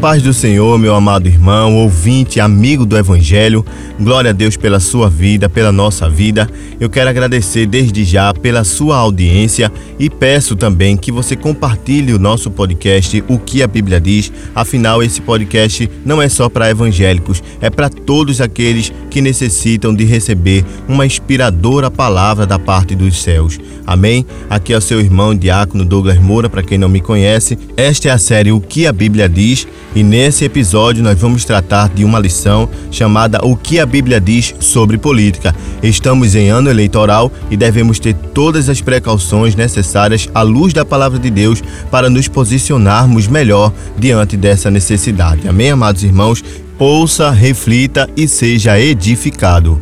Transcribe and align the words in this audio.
paz 0.00 0.22
do 0.22 0.32
Senhor, 0.32 0.78
meu 0.78 0.94
amado 0.94 1.26
irmão, 1.26 1.76
ouvinte, 1.76 2.38
amigo 2.38 2.84
do 2.84 2.98
Evangelho, 2.98 3.64
glória 3.98 4.30
a 4.30 4.32
Deus 4.32 4.56
pela 4.56 4.78
sua 4.78 5.08
vida, 5.08 5.48
pela 5.48 5.72
nossa 5.72 6.08
vida. 6.08 6.48
Eu 6.78 6.90
quero 6.90 7.08
agradecer 7.08 7.66
desde 7.66 8.04
já 8.04 8.34
pela 8.34 8.62
sua 8.62 8.96
audiência 8.98 9.72
e 9.98 10.10
peço 10.10 10.54
também 10.54 10.96
que 10.96 11.10
você 11.10 11.34
compartilhe 11.34 12.12
o 12.12 12.18
nosso 12.18 12.50
podcast, 12.50 13.24
O 13.26 13.38
que 13.38 13.62
a 13.62 13.66
Bíblia 13.66 13.98
diz. 13.98 14.30
Afinal, 14.54 15.02
esse 15.02 15.22
podcast 15.22 15.88
não 16.04 16.20
é 16.20 16.28
só 16.28 16.50
para 16.50 16.70
evangélicos, 16.70 17.42
é 17.60 17.70
para 17.70 17.88
todos 17.88 18.40
aqueles 18.40 18.92
que 19.10 19.22
necessitam 19.22 19.94
de 19.94 20.04
receber 20.04 20.64
uma 20.86 21.06
inspiradora 21.06 21.90
palavra 21.90 22.46
da 22.46 22.58
parte 22.58 22.94
dos 22.94 23.22
céus. 23.22 23.58
Amém? 23.86 24.26
Aqui 24.50 24.74
é 24.74 24.76
o 24.76 24.80
seu 24.80 25.00
irmão 25.00 25.34
Diácono 25.34 25.84
Douglas 25.84 26.18
Moura, 26.18 26.50
para 26.50 26.62
quem 26.62 26.76
não 26.76 26.88
me 26.88 27.00
conhece. 27.00 27.58
Esta 27.76 28.08
é 28.08 28.10
a 28.10 28.18
série 28.18 28.52
O 28.52 28.60
que 28.60 28.86
a 28.86 28.92
Bíblia 28.92 29.28
diz 29.28 29.66
e 29.96 30.02
nesse 30.02 30.44
episódio 30.44 31.02
nós 31.02 31.18
vamos 31.18 31.46
tratar 31.46 31.88
de 31.88 32.04
uma 32.04 32.18
lição 32.18 32.68
chamada 32.90 33.40
O 33.42 33.56
que 33.56 33.80
a 33.80 33.86
Bíblia 33.86 34.20
diz 34.20 34.54
sobre 34.60 34.98
política. 34.98 35.56
Estamos 35.82 36.34
em 36.34 36.50
ano 36.50 36.68
eleitoral 36.68 37.32
e 37.50 37.56
devemos 37.56 37.98
ter 37.98 38.12
todas 38.12 38.68
as 38.68 38.82
precauções 38.82 39.56
necessárias 39.56 40.28
à 40.34 40.42
luz 40.42 40.74
da 40.74 40.84
palavra 40.84 41.18
de 41.18 41.30
Deus 41.30 41.64
para 41.90 42.10
nos 42.10 42.28
posicionarmos 42.28 43.26
melhor 43.26 43.72
diante 43.96 44.36
dessa 44.36 44.70
necessidade. 44.70 45.48
Amém, 45.48 45.70
amados 45.70 46.04
irmãos? 46.04 46.44
Ouça, 46.78 47.30
reflita 47.30 48.06
e 48.14 48.28
seja 48.28 48.78
edificado. 48.78 49.80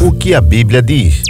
O 0.00 0.12
que 0.12 0.34
a 0.34 0.40
Bíblia 0.40 0.80
diz? 0.80 1.22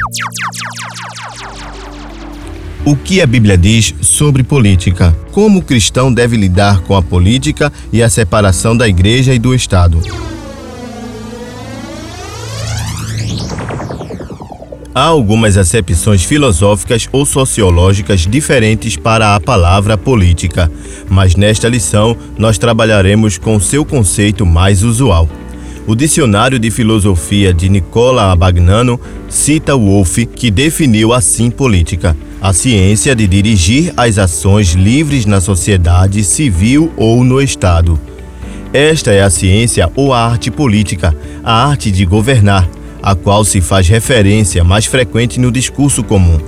O 2.86 2.94
que 2.94 3.22
a 3.22 3.26
Bíblia 3.26 3.56
diz 3.56 3.94
sobre 4.02 4.42
política? 4.42 5.16
Como 5.32 5.60
o 5.60 5.62
cristão 5.62 6.12
deve 6.12 6.36
lidar 6.36 6.82
com 6.82 6.94
a 6.94 7.00
política 7.00 7.72
e 7.90 8.02
a 8.02 8.10
separação 8.10 8.76
da 8.76 8.86
igreja 8.86 9.32
e 9.32 9.38
do 9.38 9.54
Estado? 9.54 10.02
Há 14.94 15.02
algumas 15.02 15.56
acepções 15.56 16.24
filosóficas 16.24 17.08
ou 17.10 17.24
sociológicas 17.24 18.26
diferentes 18.26 18.98
para 18.98 19.34
a 19.34 19.40
palavra 19.40 19.96
política, 19.96 20.70
mas 21.08 21.34
nesta 21.34 21.70
lição 21.70 22.14
nós 22.36 22.58
trabalharemos 22.58 23.38
com 23.38 23.58
seu 23.58 23.82
conceito 23.86 24.44
mais 24.44 24.82
usual. 24.82 25.26
O 25.86 25.94
Dicionário 25.94 26.58
de 26.58 26.70
Filosofia 26.70 27.52
de 27.52 27.68
Nicola 27.68 28.32
Abagnano 28.32 28.98
cita 29.28 29.76
Wolff, 29.76 30.24
que 30.24 30.50
definiu 30.50 31.12
assim 31.12 31.50
política: 31.50 32.16
a 32.40 32.54
ciência 32.54 33.14
de 33.14 33.26
dirigir 33.26 33.92
as 33.94 34.16
ações 34.16 34.72
livres 34.72 35.26
na 35.26 35.42
sociedade 35.42 36.24
civil 36.24 36.90
ou 36.96 37.22
no 37.22 37.38
Estado. 37.38 38.00
Esta 38.72 39.12
é 39.12 39.22
a 39.22 39.28
ciência 39.28 39.90
ou 39.94 40.14
a 40.14 40.24
arte 40.24 40.50
política, 40.50 41.14
a 41.44 41.66
arte 41.66 41.90
de 41.90 42.06
governar, 42.06 42.66
a 43.02 43.14
qual 43.14 43.44
se 43.44 43.60
faz 43.60 43.86
referência 43.86 44.64
mais 44.64 44.86
frequente 44.86 45.38
no 45.38 45.52
discurso 45.52 46.02
comum. 46.02 46.38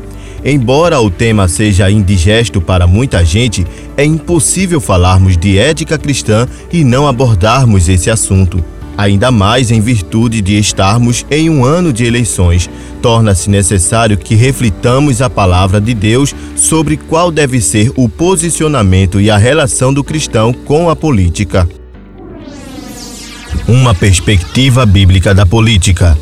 Embora 0.43 0.98
o 0.98 1.11
tema 1.11 1.47
seja 1.47 1.91
indigesto 1.91 2.59
para 2.59 2.87
muita 2.87 3.23
gente, 3.23 3.67
é 3.98 4.05
impossível 4.05 4.81
falarmos 4.81 5.37
de 5.37 5.59
ética 5.59 5.98
cristã 5.98 6.48
e 6.73 6.83
não 6.84 7.06
abordarmos 7.06 7.87
esse 7.87 8.11
assunto 8.11 8.65
ainda 8.97 9.31
mais 9.31 9.71
em 9.71 9.81
virtude 9.81 10.41
de 10.41 10.59
estarmos 10.59 11.27
em 11.31 11.51
um 11.51 11.65
ano 11.65 11.93
de 11.93 12.05
eleições. 12.05 12.69
Torna-se 13.03 13.51
necessário 13.51 14.17
que 14.17 14.35
reflitamos 14.35 15.21
a 15.21 15.29
palavra 15.29 15.81
de 15.81 15.95
Deus 15.95 16.35
sobre 16.57 16.97
qual 16.97 17.31
deve 17.31 17.61
ser 17.61 17.93
o 17.97 18.09
posicionamento 18.09 19.21
e 19.21 19.31
a 19.31 19.37
relação 19.37 19.93
do 19.93 20.03
cristão 20.03 20.53
com 20.53 20.89
a 20.89 20.97
política. 20.97 21.69
Uma 23.69 23.95
perspectiva 23.95 24.87
bíblica 24.87 25.35
da 25.35 25.45
política. 25.45 26.17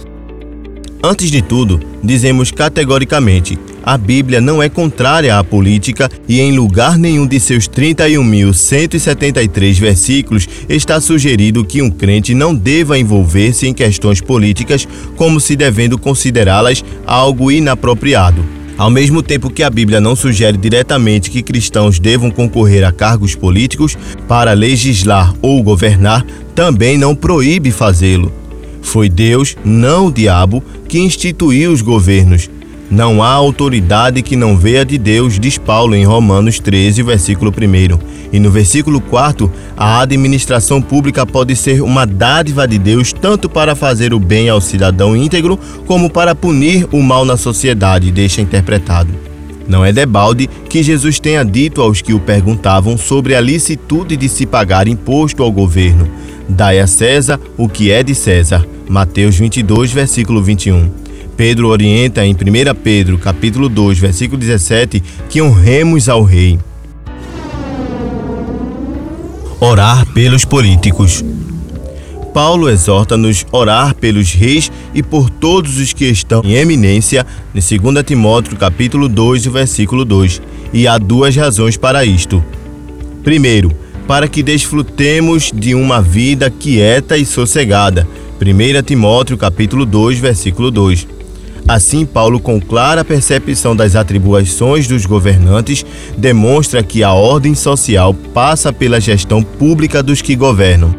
Antes 1.02 1.30
de 1.30 1.42
tudo, 1.42 1.78
dizemos 2.02 2.50
categoricamente: 2.50 3.58
a 3.84 3.98
Bíblia 3.98 4.40
não 4.40 4.62
é 4.62 4.68
contrária 4.68 5.36
à 5.38 5.44
política 5.44 6.10
e 6.26 6.40
em 6.40 6.56
lugar 6.56 6.96
nenhum 6.96 7.26
de 7.26 7.38
seus 7.38 7.68
31.173 7.68 9.78
versículos 9.78 10.48
está 10.68 11.00
sugerido 11.00 11.64
que 11.64 11.82
um 11.82 11.90
crente 11.90 12.34
não 12.34 12.54
deva 12.54 12.98
envolver-se 12.98 13.66
em 13.66 13.74
questões 13.74 14.22
políticas 14.22 14.88
como 15.16 15.38
se 15.38 15.54
devendo 15.54 15.98
considerá-las 15.98 16.82
algo 17.06 17.52
inapropriado. 17.52 18.42
Ao 18.76 18.90
mesmo 18.90 19.22
tempo 19.22 19.50
que 19.50 19.62
a 19.62 19.70
Bíblia 19.70 20.00
não 20.00 20.16
sugere 20.16 20.56
diretamente 20.56 21.30
que 21.30 21.42
cristãos 21.42 22.00
devam 22.00 22.30
concorrer 22.30 22.84
a 22.84 22.90
cargos 22.90 23.34
políticos 23.34 23.96
para 24.26 24.52
legislar 24.52 25.34
ou 25.42 25.62
governar, 25.62 26.26
também 26.54 26.98
não 26.98 27.14
proíbe 27.14 27.70
fazê-lo. 27.70 28.32
Foi 28.82 29.08
Deus, 29.08 29.56
não 29.64 30.06
o 30.06 30.12
diabo, 30.12 30.60
que 30.88 30.98
instituiu 30.98 31.70
os 31.70 31.82
governos. 31.82 32.50
Não 32.90 33.22
há 33.22 33.30
autoridade 33.30 34.22
que 34.22 34.36
não 34.36 34.56
veia 34.56 34.84
de 34.84 34.98
Deus, 34.98 35.38
diz 35.40 35.56
Paulo 35.56 35.94
em 35.94 36.04
Romanos 36.04 36.60
13, 36.60 37.02
versículo 37.02 37.50
1. 37.50 38.14
E 38.32 38.38
no 38.38 38.50
versículo 38.50 39.00
4, 39.00 39.50
a 39.76 40.00
administração 40.00 40.82
pública 40.82 41.24
pode 41.24 41.56
ser 41.56 41.82
uma 41.82 42.04
dádiva 42.04 42.68
de 42.68 42.78
Deus 42.78 43.12
tanto 43.12 43.48
para 43.48 43.74
fazer 43.74 44.12
o 44.12 44.20
bem 44.20 44.48
ao 44.48 44.60
cidadão 44.60 45.16
íntegro, 45.16 45.58
como 45.86 46.10
para 46.10 46.34
punir 46.34 46.86
o 46.92 47.02
mal 47.02 47.24
na 47.24 47.36
sociedade, 47.36 48.10
deixa 48.10 48.42
interpretado. 48.42 49.10
Não 49.66 49.84
é 49.84 49.92
debalde 49.92 50.48
que 50.68 50.82
Jesus 50.82 51.18
tenha 51.18 51.42
dito 51.42 51.80
aos 51.80 52.02
que 52.02 52.12
o 52.12 52.20
perguntavam 52.20 52.98
sobre 52.98 53.34
a 53.34 53.40
licitude 53.40 54.16
de 54.16 54.28
se 54.28 54.44
pagar 54.44 54.86
imposto 54.86 55.42
ao 55.42 55.50
governo. 55.50 56.08
Dai 56.48 56.80
a 56.80 56.86
César 56.86 57.40
o 57.56 57.66
que 57.68 57.90
é 57.90 58.02
de 58.02 58.14
César. 58.14 58.66
Mateus 58.88 59.36
22, 59.36 59.90
versículo 59.90 60.42
21. 60.42 61.03
Pedro 61.36 61.68
orienta 61.68 62.24
em 62.24 62.32
1 62.32 62.36
Pedro, 62.82 63.18
capítulo 63.18 63.68
2, 63.68 63.98
versículo 63.98 64.38
17, 64.38 65.02
que 65.28 65.42
honremos 65.42 66.08
ao 66.08 66.22
rei. 66.22 66.58
Orar 69.58 70.06
pelos 70.12 70.44
políticos. 70.44 71.24
Paulo 72.32 72.68
exorta-nos 72.68 73.46
orar 73.50 73.94
pelos 73.94 74.32
reis 74.32 74.70
e 74.92 75.02
por 75.02 75.30
todos 75.30 75.78
os 75.78 75.92
que 75.92 76.04
estão 76.04 76.42
em 76.44 76.54
eminência, 76.54 77.26
em 77.54 77.80
2 77.80 78.04
Timóteo 78.04 78.56
capítulo 78.56 79.08
2, 79.08 79.46
versículo 79.46 80.04
2. 80.04 80.40
E 80.72 80.86
há 80.86 80.98
duas 80.98 81.34
razões 81.34 81.76
para 81.76 82.04
isto. 82.04 82.44
Primeiro, 83.22 83.72
para 84.06 84.28
que 84.28 84.42
desfrutemos 84.42 85.50
de 85.52 85.74
uma 85.74 86.00
vida 86.00 86.50
quieta 86.50 87.16
e 87.16 87.24
sossegada. 87.24 88.06
1 88.40 88.82
Timóteo 88.82 89.36
capítulo 89.36 89.86
2, 89.86 90.18
versículo 90.18 90.70
2. 90.70 91.14
Assim, 91.66 92.04
Paulo, 92.04 92.38
com 92.38 92.60
clara 92.60 93.04
percepção 93.04 93.74
das 93.74 93.96
atribuições 93.96 94.86
dos 94.86 95.06
governantes, 95.06 95.84
demonstra 96.16 96.82
que 96.82 97.02
a 97.02 97.12
ordem 97.12 97.54
social 97.54 98.12
passa 98.12 98.72
pela 98.72 99.00
gestão 99.00 99.42
pública 99.42 100.02
dos 100.02 100.20
que 100.20 100.36
governam. 100.36 100.94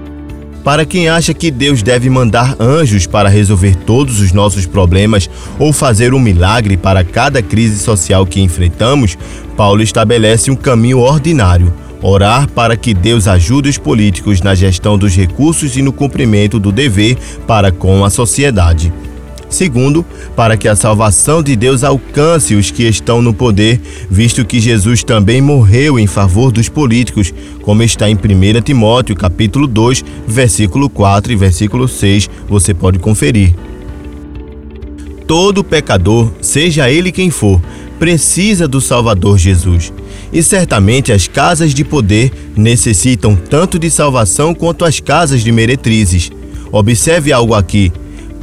Para 0.64 0.84
quem 0.84 1.08
acha 1.08 1.34
que 1.34 1.52
Deus 1.52 1.84
deve 1.84 2.10
mandar 2.10 2.56
anjos 2.60 3.06
para 3.06 3.30
resolver 3.30 3.76
todos 3.76 4.20
os 4.20 4.32
nossos 4.32 4.66
problemas 4.66 5.30
ou 5.60 5.72
fazer 5.72 6.14
um 6.14 6.20
milagre 6.20 6.76
para 6.76 7.04
cada 7.04 7.42
crise 7.42 7.78
social 7.78 8.26
que 8.26 8.42
enfrentamos, 8.42 9.16
Paulo 9.56 9.84
estabelece 9.84 10.50
um 10.50 10.56
caminho 10.56 11.00
ordinário 11.00 11.72
Orar 12.08 12.48
para 12.52 12.78
que 12.78 12.94
Deus 12.94 13.28
ajude 13.28 13.68
os 13.68 13.80
políticos 13.80 14.40
na 14.40 14.54
gestão 14.54 14.96
dos 14.96 15.16
recursos 15.16 15.76
e 15.76 15.82
no 15.82 15.92
cumprimento 15.92 16.60
do 16.60 16.72
dever 16.72 17.18
para 17.48 17.72
com 17.72 18.06
a 18.06 18.12
sociedade. 18.12 18.94
Segundo, 19.56 20.06
para 20.36 20.58
que 20.58 20.68
a 20.68 20.76
salvação 20.76 21.42
de 21.42 21.56
Deus 21.56 21.82
alcance 21.82 22.56
os 22.56 22.72
que 22.72 22.84
estão 22.84 23.22
no 23.22 23.34
poder, 23.34 23.80
visto 24.12 24.44
que 24.44 24.60
Jesus 24.60 25.02
também 25.02 25.42
morreu 25.42 25.98
em 25.98 26.06
favor 26.06 26.52
dos 26.52 26.68
políticos, 26.68 27.34
como 27.62 27.82
está 27.82 28.10
em 28.10 28.16
1 28.16 28.62
Timóteo, 28.62 29.16
capítulo 29.16 29.66
2, 29.66 30.04
versículo 30.28 30.90
4 30.90 31.32
e 31.32 31.38
versículo 31.38 31.88
6, 31.88 32.30
você 32.50 32.74
pode 32.74 33.00
conferir. 33.00 33.56
Todo 35.26 35.64
pecador, 35.64 36.34
seja 36.42 36.92
ele 36.92 37.10
quem 37.10 37.30
for, 37.30 37.62
precisa 37.98 38.68
do 38.68 38.82
Salvador 38.82 39.38
Jesus. 39.38 39.94
E 40.34 40.44
certamente 40.44 41.14
as 41.14 41.30
casas 41.30 41.74
de 41.74 41.86
poder 41.86 42.30
necessitam 42.58 43.38
tanto 43.38 43.80
de 43.80 43.90
salvação 43.90 44.54
quanto 44.54 44.84
as 44.84 45.00
casas 45.00 45.42
de 45.42 45.52
meretrizes. 45.54 46.30
Observe 46.74 47.32
algo 47.32 47.54
aqui. 47.54 47.90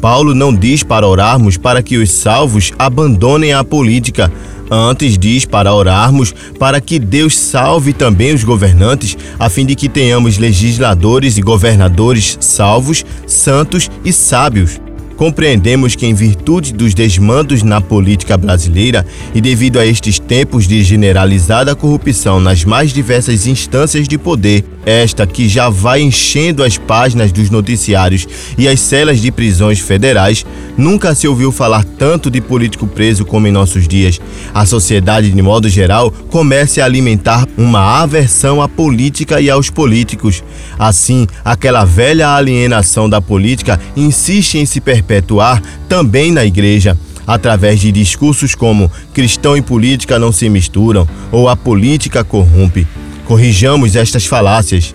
Paulo 0.03 0.35
não 0.35 0.53
diz 0.53 0.83
para 0.83 1.07
orarmos 1.07 1.57
para 1.57 1.81
que 1.81 1.97
os 1.97 2.11
salvos 2.11 2.73
abandonem 2.77 3.53
a 3.53 3.63
política. 3.63 4.33
Antes 4.69 5.17
diz 5.17 5.45
para 5.45 5.73
orarmos 5.73 6.35
para 6.59 6.81
que 6.81 6.99
Deus 6.99 7.39
salve 7.39 7.93
também 7.93 8.35
os 8.35 8.43
governantes, 8.43 9.17
a 9.39 9.49
fim 9.49 9.65
de 9.65 9.77
que 9.77 9.89
tenhamos 9.89 10.39
legisladores 10.39 11.39
e 11.39 11.41
governadores 11.41 12.37
salvos, 12.41 13.07
santos 13.29 13.89
e 14.05 14.13
sábios. 14.13 14.81
Compreendemos 15.17 15.95
que, 15.95 16.05
em 16.05 16.15
virtude 16.15 16.73
dos 16.73 16.95
desmandos 16.95 17.63
na 17.63 17.81
política 17.81 18.37
brasileira 18.37 19.07
e 19.33 19.41
devido 19.41 19.79
a 19.79 19.87
estes 19.87 20.19
tempos 20.33 20.67
de 20.67 20.83
generalizada 20.83 21.77
corrupção 21.77 22.41
nas 22.41 22.65
mais 22.65 22.91
diversas 22.91 23.47
instâncias 23.47 24.09
de 24.09 24.17
poder, 24.17 24.65
esta 24.87 25.27
que 25.27 25.47
já 25.47 25.69
vai 25.69 26.01
enchendo 26.01 26.65
as 26.65 26.79
páginas 26.79 27.31
dos 27.31 27.51
noticiários 27.51 28.27
e 28.57 28.67
as 28.67 28.81
celas 28.81 29.21
de 29.21 29.31
prisões 29.31 29.79
federais, 29.79 30.47
nunca 30.75 31.15
se 31.15 31.29
ouviu 31.29 31.53
falar 31.53 31.85
tanto 31.85 32.31
de 32.31 32.41
político 32.41 32.87
preso 32.87 33.27
como 33.27 33.47
em 33.47 33.53
nossos 33.53 33.87
dias. 33.87 34.19
A 34.55 34.65
sociedade, 34.65 35.31
de 35.31 35.43
modo 35.43 35.69
geral, 35.69 36.11
começa 36.31 36.81
a 36.81 36.87
alimentar 36.87 37.47
uma 37.55 38.01
aversão 38.01 38.63
à 38.63 38.67
política 38.67 39.39
e 39.39 39.51
aos 39.51 39.69
políticos. 39.69 40.43
Assim, 40.79 41.27
aquela 41.45 41.85
velha 41.85 42.31
alienação 42.31 43.07
da 43.07 43.21
política 43.21 43.79
insiste 43.95 44.57
em 44.57 44.65
se 44.65 44.81
perpetuar 44.81 45.63
também 45.91 46.33
na 46.33 46.43
igreja 46.43 46.97
através 47.27 47.81
de 47.81 47.93
discursos 47.93 48.55
como 48.55 48.91
cristão 49.13 49.57
e 49.57 49.63
política 49.63 50.19
não 50.19 50.33
se 50.33 50.49
misturam 50.49 51.09
ou 51.31 51.49
a 51.49 51.57
política 51.57 52.25
corrompe. 52.25 52.87
Corrijamos 53.25 53.97
estas 53.97 54.27
falácias. 54.27 54.95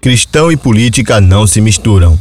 Cristão 0.00 0.50
e 0.50 0.56
política 0.56 1.20
não 1.20 1.46
se 1.46 1.60
misturam. 1.60 2.18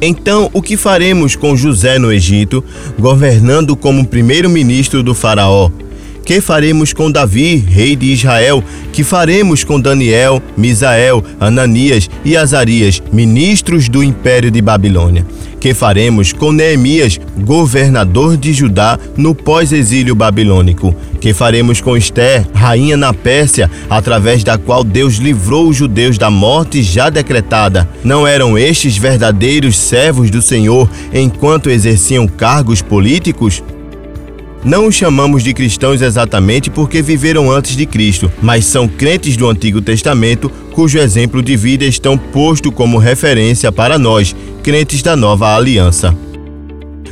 Então, 0.00 0.50
o 0.52 0.60
que 0.60 0.76
faremos 0.76 1.34
com 1.34 1.56
José 1.56 1.98
no 1.98 2.12
Egito, 2.12 2.62
governando 2.98 3.74
como 3.74 4.06
primeiro-ministro 4.06 5.02
do 5.02 5.14
Faraó? 5.14 5.70
Que 6.24 6.40
faremos 6.40 6.92
com 6.92 7.10
Davi, 7.10 7.56
rei 7.56 7.94
de 7.94 8.12
Israel? 8.12 8.62
Que 8.92 9.04
faremos 9.04 9.64
com 9.64 9.80
Daniel, 9.80 10.42
Misael, 10.56 11.24
Ananias 11.38 12.08
e 12.24 12.36
Azarias, 12.36 13.02
ministros 13.12 13.88
do 13.88 14.02
império 14.02 14.50
de 14.50 14.60
Babilônia? 14.60 15.26
Que 15.64 15.72
faremos 15.72 16.30
com 16.30 16.52
Neemias, 16.52 17.18
governador 17.38 18.36
de 18.36 18.52
Judá, 18.52 18.98
no 19.16 19.34
pós-exílio 19.34 20.14
babilônico? 20.14 20.94
Que 21.18 21.32
faremos 21.32 21.80
com 21.80 21.96
Esther, 21.96 22.46
rainha 22.52 22.98
na 22.98 23.14
Pérsia, 23.14 23.70
através 23.88 24.44
da 24.44 24.58
qual 24.58 24.84
Deus 24.84 25.14
livrou 25.14 25.70
os 25.70 25.76
judeus 25.78 26.18
da 26.18 26.30
morte 26.30 26.82
já 26.82 27.08
decretada? 27.08 27.88
Não 28.04 28.26
eram 28.26 28.58
estes 28.58 28.98
verdadeiros 28.98 29.78
servos 29.78 30.30
do 30.30 30.42
Senhor 30.42 30.86
enquanto 31.14 31.70
exerciam 31.70 32.28
cargos 32.28 32.82
políticos? 32.82 33.62
Não 34.64 34.86
os 34.86 34.94
chamamos 34.94 35.44
de 35.44 35.52
cristãos 35.52 36.00
exatamente 36.00 36.70
porque 36.70 37.02
viveram 37.02 37.52
antes 37.52 37.76
de 37.76 37.84
Cristo, 37.84 38.32
mas 38.40 38.64
são 38.64 38.88
crentes 38.88 39.36
do 39.36 39.46
Antigo 39.46 39.82
Testamento 39.82 40.50
cujo 40.72 40.98
exemplo 40.98 41.42
de 41.42 41.54
vida 41.54 41.84
estão 41.84 42.16
posto 42.16 42.72
como 42.72 42.96
referência 42.96 43.70
para 43.70 43.98
nós, 43.98 44.34
crentes 44.62 45.02
da 45.02 45.14
nova 45.14 45.54
aliança. 45.54 46.16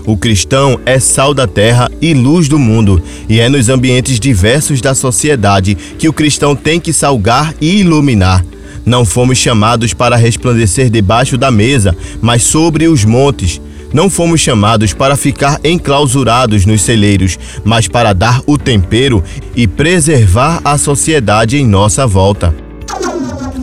O 0.06 0.16
cristão 0.16 0.80
é 0.86 0.98
sal 0.98 1.34
da 1.34 1.46
terra 1.46 1.90
e 2.00 2.14
luz 2.14 2.48
do 2.48 2.58
mundo, 2.58 3.02
e 3.28 3.38
é 3.38 3.50
nos 3.50 3.68
ambientes 3.68 4.18
diversos 4.18 4.80
da 4.80 4.94
sociedade 4.94 5.76
que 5.98 6.08
o 6.08 6.12
cristão 6.12 6.56
tem 6.56 6.80
que 6.80 6.92
salgar 6.92 7.54
e 7.60 7.80
iluminar. 7.80 8.42
Não 8.84 9.04
fomos 9.04 9.36
chamados 9.36 9.92
para 9.92 10.16
resplandecer 10.16 10.88
debaixo 10.88 11.36
da 11.36 11.50
mesa, 11.50 11.94
mas 12.20 12.42
sobre 12.42 12.88
os 12.88 13.04
montes. 13.04 13.60
Não 13.92 14.08
fomos 14.08 14.40
chamados 14.40 14.92
para 14.92 15.16
ficar 15.16 15.60
enclausurados 15.62 16.64
nos 16.64 16.82
celeiros, 16.82 17.38
mas 17.64 17.86
para 17.86 18.12
dar 18.12 18.40
o 18.46 18.56
tempero 18.56 19.22
e 19.54 19.66
preservar 19.66 20.60
a 20.64 20.78
sociedade 20.78 21.56
em 21.56 21.66
nossa 21.66 22.06
volta. 22.06 22.54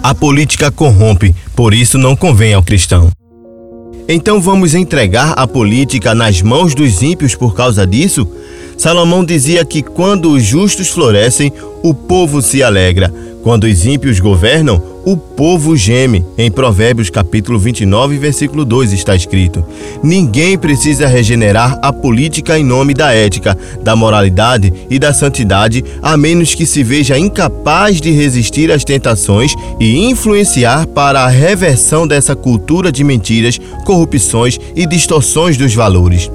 A 0.03 0.15
política 0.15 0.71
corrompe, 0.71 1.35
por 1.55 1.73
isso 1.73 1.97
não 1.97 2.15
convém 2.15 2.53
ao 2.53 2.63
cristão. 2.63 3.09
Então 4.07 4.41
vamos 4.41 4.73
entregar 4.73 5.33
a 5.33 5.45
política 5.45 6.15
nas 6.15 6.41
mãos 6.41 6.73
dos 6.73 7.03
ímpios 7.03 7.35
por 7.35 7.53
causa 7.53 7.85
disso? 7.85 8.27
Salomão 8.75 9.25
dizia 9.25 9.63
que 9.65 9.83
quando 9.83 10.31
os 10.31 10.43
justos 10.43 10.87
florescem, 10.87 11.51
o 11.83 11.93
povo 11.93 12.41
se 12.41 12.63
alegra. 12.63 13.13
Quando 13.43 13.65
os 13.65 13.85
ímpios 13.85 14.19
governam, 14.19 14.81
o 15.11 15.17
povo 15.17 15.75
geme. 15.75 16.23
Em 16.38 16.51
Provérbios 16.51 17.09
capítulo 17.09 17.57
29, 17.57 18.17
versículo 18.17 18.63
2 18.63 18.94
está 18.94 19.15
escrito: 19.15 19.65
Ninguém 20.03 20.57
precisa 20.57 21.07
regenerar 21.07 21.79
a 21.81 21.91
política 21.91 22.59
em 22.59 22.63
nome 22.63 22.94
da 22.94 23.11
ética, 23.11 23.57
da 23.81 23.95
moralidade 23.95 24.71
e 24.88 25.00
da 25.00 25.11
santidade, 25.11 25.83
a 26.01 26.15
menos 26.15 26.53
que 26.53 26.65
se 26.65 26.83
veja 26.83 27.17
incapaz 27.17 28.00
de 28.00 28.11
resistir 28.11 28.71
às 28.71 28.83
tentações 28.83 29.53
e 29.79 30.06
influenciar 30.06 30.85
para 30.85 31.21
a 31.21 31.27
reversão 31.27 32.07
dessa 32.07 32.35
cultura 32.35 32.91
de 32.91 33.03
mentiras, 33.03 33.59
corrupções 33.85 34.59
e 34.75 34.85
distorções 34.85 35.57
dos 35.57 35.73
valores. 35.73 36.29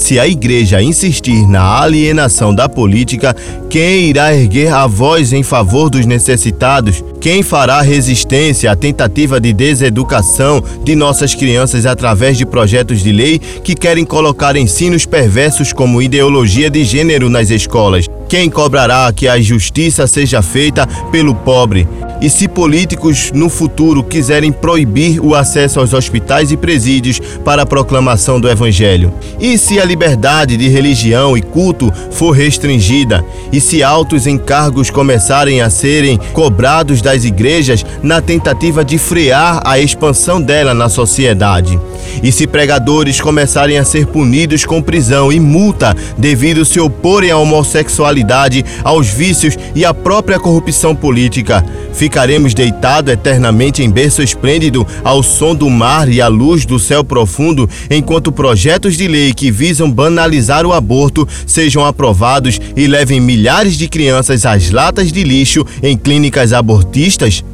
Se 0.00 0.18
a 0.18 0.26
igreja 0.26 0.82
insistir 0.82 1.46
na 1.46 1.82
alienação 1.82 2.54
da 2.54 2.66
política, 2.70 3.36
quem 3.68 4.08
irá 4.08 4.34
erguer 4.34 4.72
a 4.72 4.86
voz 4.86 5.30
em 5.30 5.42
favor 5.42 5.90
dos 5.90 6.06
necessitados? 6.06 7.04
Quem 7.20 7.42
fará 7.42 7.82
resistência 7.82 8.72
à 8.72 8.74
tentativa 8.74 9.38
de 9.38 9.52
deseducação 9.52 10.64
de 10.82 10.96
nossas 10.96 11.34
crianças 11.34 11.84
através 11.84 12.38
de 12.38 12.46
projetos 12.46 13.02
de 13.02 13.12
lei 13.12 13.38
que 13.38 13.74
querem 13.74 14.06
colocar 14.06 14.56
ensinos 14.56 15.04
perversos 15.04 15.70
como 15.70 16.00
ideologia 16.00 16.70
de 16.70 16.82
gênero 16.82 17.28
nas 17.28 17.50
escolas? 17.50 18.06
Quem 18.26 18.48
cobrará 18.48 19.12
que 19.12 19.28
a 19.28 19.38
justiça 19.38 20.06
seja 20.06 20.40
feita 20.40 20.86
pelo 21.12 21.34
pobre? 21.34 21.86
E 22.20 22.28
se 22.28 22.46
políticos 22.46 23.32
no 23.32 23.48
futuro 23.48 24.04
quiserem 24.04 24.52
proibir 24.52 25.20
o 25.24 25.34
acesso 25.34 25.80
aos 25.80 25.94
hospitais 25.94 26.52
e 26.52 26.56
presídios 26.56 27.18
para 27.42 27.62
a 27.62 27.66
proclamação 27.66 28.38
do 28.38 28.48
Evangelho? 28.48 29.12
E 29.40 29.56
se 29.56 29.80
a 29.80 29.84
liberdade 29.84 30.54
de 30.56 30.68
religião 30.68 31.34
e 31.34 31.40
culto 31.40 31.90
for 32.10 32.32
restringida? 32.32 33.24
E 33.50 33.58
se 33.58 33.82
altos 33.82 34.26
encargos 34.26 34.90
começarem 34.90 35.62
a 35.62 35.70
serem 35.70 36.18
cobrados 36.34 37.00
das 37.00 37.24
igrejas 37.24 37.86
na 38.02 38.20
tentativa 38.20 38.84
de 38.84 38.98
frear 38.98 39.62
a 39.64 39.78
expansão 39.78 40.42
dela 40.42 40.74
na 40.74 40.90
sociedade? 40.90 41.80
E 42.22 42.30
se 42.30 42.46
pregadores 42.46 43.18
começarem 43.18 43.78
a 43.78 43.84
ser 43.84 44.06
punidos 44.06 44.66
com 44.66 44.82
prisão 44.82 45.32
e 45.32 45.40
multa 45.40 45.96
devido 46.18 46.66
se 46.66 46.78
oporem 46.78 47.30
à 47.30 47.38
homossexualidade, 47.38 48.62
aos 48.84 49.08
vícios 49.08 49.56
e 49.74 49.86
à 49.86 49.94
própria 49.94 50.38
corrupção 50.38 50.94
política? 50.94 51.64
Ficaremos 52.10 52.54
deitados 52.54 53.12
eternamente 53.12 53.84
em 53.84 53.88
berço 53.88 54.20
esplêndido 54.20 54.84
ao 55.04 55.22
som 55.22 55.54
do 55.54 55.70
mar 55.70 56.08
e 56.08 56.20
à 56.20 56.26
luz 56.26 56.66
do 56.66 56.76
céu 56.76 57.04
profundo, 57.04 57.70
enquanto 57.88 58.32
projetos 58.32 58.96
de 58.96 59.06
lei 59.06 59.32
que 59.32 59.48
visam 59.48 59.88
banalizar 59.88 60.66
o 60.66 60.72
aborto 60.72 61.26
sejam 61.46 61.86
aprovados 61.86 62.60
e 62.74 62.88
levem 62.88 63.20
milhares 63.20 63.78
de 63.78 63.86
crianças 63.88 64.44
às 64.44 64.72
latas 64.72 65.12
de 65.12 65.22
lixo 65.22 65.64
em 65.80 65.96
clínicas 65.96 66.52
abortistas? 66.52 67.44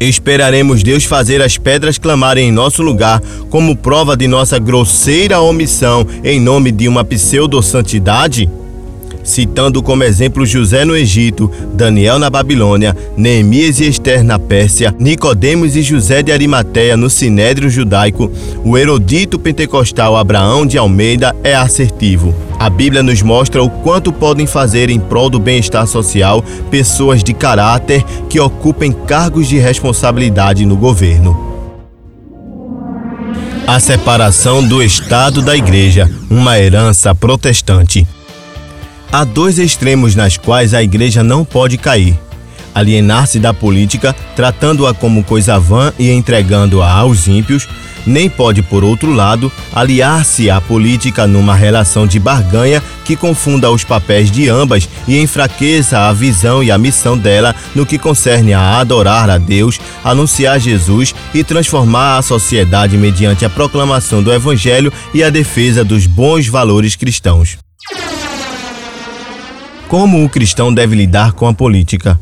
Esperaremos 0.00 0.82
Deus 0.82 1.04
fazer 1.04 1.40
as 1.40 1.56
pedras 1.56 1.96
clamarem 1.96 2.48
em 2.48 2.52
nosso 2.52 2.82
lugar, 2.82 3.22
como 3.50 3.76
prova 3.76 4.16
de 4.16 4.26
nossa 4.26 4.58
grosseira 4.58 5.40
omissão 5.40 6.04
em 6.24 6.40
nome 6.40 6.72
de 6.72 6.88
uma 6.88 7.04
pseudo-santidade? 7.04 8.50
Citando 9.26 9.82
como 9.82 10.04
exemplo 10.04 10.46
José 10.46 10.84
no 10.84 10.96
Egito, 10.96 11.50
Daniel 11.74 12.18
na 12.18 12.30
Babilônia, 12.30 12.96
Neemias 13.16 13.80
e 13.80 13.88
Esther 13.88 14.24
na 14.24 14.38
Pérsia, 14.38 14.94
Nicodemos 14.98 15.76
e 15.76 15.82
José 15.82 16.22
de 16.22 16.32
Arimateia 16.32 16.96
no 16.96 17.10
Sinédrio 17.10 17.68
judaico, 17.68 18.30
o 18.64 18.78
erudito 18.78 19.38
pentecostal 19.38 20.16
Abraão 20.16 20.64
de 20.64 20.78
Almeida 20.78 21.34
é 21.42 21.54
assertivo. 21.54 22.34
A 22.58 22.70
Bíblia 22.70 23.02
nos 23.02 23.20
mostra 23.20 23.62
o 23.62 23.68
quanto 23.68 24.12
podem 24.12 24.46
fazer 24.46 24.88
em 24.88 24.98
prol 24.98 25.28
do 25.28 25.38
bem-estar 25.38 25.86
social 25.86 26.42
pessoas 26.70 27.22
de 27.22 27.34
caráter 27.34 28.02
que 28.30 28.40
ocupem 28.40 28.92
cargos 28.92 29.46
de 29.48 29.58
responsabilidade 29.58 30.64
no 30.64 30.76
governo. 30.76 31.46
A 33.66 33.80
separação 33.80 34.62
do 34.62 34.80
Estado 34.80 35.42
da 35.42 35.56
Igreja, 35.56 36.08
uma 36.30 36.56
herança 36.56 37.12
protestante. 37.14 38.06
Há 39.10 39.24
dois 39.24 39.58
extremos 39.58 40.14
nas 40.14 40.36
quais 40.36 40.74
a 40.74 40.82
igreja 40.82 41.22
não 41.22 41.44
pode 41.44 41.78
cair: 41.78 42.18
alienar-se 42.74 43.38
da 43.38 43.54
política, 43.54 44.14
tratando-a 44.34 44.92
como 44.92 45.24
coisa 45.24 45.58
vã 45.58 45.92
e 45.98 46.10
entregando-a 46.10 46.90
aos 46.90 47.26
ímpios, 47.26 47.68
nem 48.06 48.28
pode, 48.28 48.62
por 48.62 48.84
outro 48.84 49.12
lado, 49.12 49.50
aliar-se 49.74 50.48
à 50.48 50.60
política 50.60 51.26
numa 51.26 51.54
relação 51.54 52.06
de 52.06 52.20
barganha 52.20 52.82
que 53.04 53.16
confunda 53.16 53.70
os 53.70 53.82
papéis 53.82 54.30
de 54.30 54.48
ambas 54.48 54.88
e 55.08 55.18
enfraqueça 55.20 55.98
a 55.98 56.12
visão 56.12 56.62
e 56.62 56.70
a 56.70 56.78
missão 56.78 57.18
dela 57.18 57.54
no 57.74 57.84
que 57.84 57.98
concerne 57.98 58.54
a 58.54 58.78
adorar 58.78 59.28
a 59.28 59.38
Deus, 59.38 59.80
anunciar 60.04 60.60
Jesus 60.60 61.14
e 61.34 61.42
transformar 61.42 62.18
a 62.18 62.22
sociedade 62.22 62.96
mediante 62.96 63.44
a 63.44 63.50
proclamação 63.50 64.22
do 64.22 64.32
Evangelho 64.32 64.92
e 65.12 65.22
a 65.22 65.30
defesa 65.30 65.84
dos 65.84 66.06
bons 66.06 66.46
valores 66.46 66.94
cristãos. 66.94 67.58
Como 69.88 70.24
o 70.24 70.28
cristão 70.28 70.74
deve 70.74 70.96
lidar 70.96 71.32
com 71.32 71.46
a 71.46 71.54
política? 71.54 72.18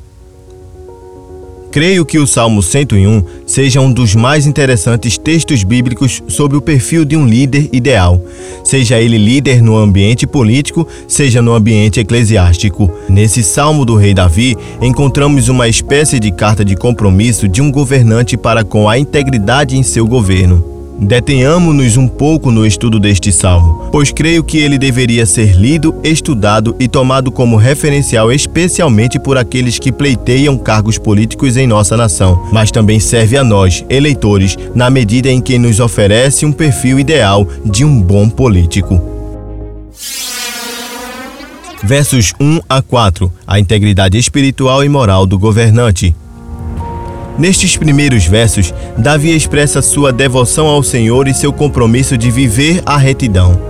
Creio 1.73 2.05
que 2.05 2.19
o 2.19 2.27
Salmo 2.27 2.63
101 2.63 3.25
seja 3.47 3.81
um 3.81 3.91
dos 3.91 4.15
mais 4.15 4.47
interessantes 4.47 5.17
textos 5.17 5.65
bíblicos 5.65 6.23
sobre 6.29 6.59
o 6.59 6.61
perfil 6.61 7.07
de 7.07 7.17
um 7.17 7.27
líder 7.27 7.71
ideal, 7.73 8.23
seja 8.63 9.01
ele 9.01 9.17
líder 9.17 9.63
no 9.63 9.77
ambiente 9.77 10.27
político, 10.27 10.87
seja 11.09 11.41
no 11.41 11.55
ambiente 11.55 11.99
eclesiástico. 11.99 12.93
Nesse 13.09 13.43
Salmo 13.43 13.85
do 13.87 13.97
rei 13.97 14.13
Davi, 14.13 14.57
encontramos 14.81 15.49
uma 15.49 15.67
espécie 15.67 16.21
de 16.21 16.31
carta 16.31 16.65
de 16.65 16.77
compromisso 16.77 17.49
de 17.49 17.63
um 17.63 17.73
governante 17.73 18.37
para 18.37 18.63
com 18.63 18.89
a 18.89 18.99
integridade 18.99 19.77
em 19.77 19.83
seu 19.83 20.07
governo. 20.07 20.84
Detenhamos-nos 20.99 21.97
um 21.97 22.07
pouco 22.07 22.51
no 22.51 22.65
estudo 22.65 23.01
deste 23.01 23.33
salmo, 23.33 23.89
pois 23.91 24.13
creio 24.13 24.45
que 24.45 24.59
ele 24.59 24.79
deveria 24.79 25.27
ser 25.27 25.57
lido, 25.57 25.95
estudado 26.05 26.75
e 26.79 26.87
tomado 26.87 27.33
como 27.33 27.57
referencial 27.57 28.33
especialmente 28.33 29.19
por 29.19 29.37
aqueles 29.37 29.79
que 29.79 29.91
pleiteiam 29.91 30.57
cargos 30.57 30.97
políticos 30.97 31.57
em 31.57 31.67
nossa 31.67 31.97
nação, 31.97 32.49
mas 32.53 32.71
também 32.71 33.01
serve 33.01 33.37
a 33.37 33.43
nós, 33.43 33.85
eleitores, 33.91 34.57
na 34.75 34.89
medida 34.89 35.29
em 35.29 35.41
que 35.41 35.59
nos 35.59 35.81
oferece 35.81 36.47
um 36.47 36.53
perfil 36.53 36.99
ideal 37.01 37.47
de 37.65 37.85
um 37.85 38.01
bom 38.01 38.29
político. 38.29 39.01
Versos 41.83 42.33
1 42.41 42.61
a 42.67 42.81
4 42.81 43.31
A 43.47 43.61
integridade 43.61 44.17
espiritual 44.17 44.83
e 44.83 44.89
moral 44.89 45.27
do 45.27 45.39
governante. 45.39 46.15
Nestes 47.39 47.77
primeiros 47.77 48.27
versos, 48.27 48.73
Davi 48.97 49.35
expressa 49.35 49.83
sua 49.83 50.13
devoção 50.13 50.67
ao 50.67 50.83
Senhor 50.83 51.27
e 51.27 51.35
seu 51.35 51.53
compromisso 51.53 52.17
de 52.17 52.31
viver 52.31 52.81
a 52.87 52.97
retidão. 52.97 53.61